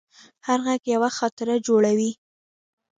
[0.45, 2.11] هر غږ یوه خاطره جوړوي.